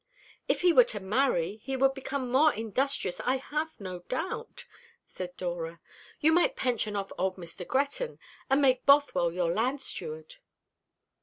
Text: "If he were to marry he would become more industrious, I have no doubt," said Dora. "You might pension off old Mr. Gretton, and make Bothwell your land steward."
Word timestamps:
"If 0.47 0.61
he 0.61 0.73
were 0.73 0.83
to 0.85 0.99
marry 0.99 1.57
he 1.57 1.77
would 1.77 1.93
become 1.93 2.31
more 2.31 2.51
industrious, 2.51 3.19
I 3.23 3.37
have 3.37 3.79
no 3.79 3.99
doubt," 3.99 4.65
said 5.05 5.37
Dora. 5.37 5.79
"You 6.19 6.31
might 6.31 6.55
pension 6.55 6.95
off 6.95 7.13
old 7.19 7.35
Mr. 7.35 7.67
Gretton, 7.67 8.17
and 8.49 8.63
make 8.63 8.87
Bothwell 8.87 9.31
your 9.31 9.53
land 9.53 9.79
steward." 9.79 10.37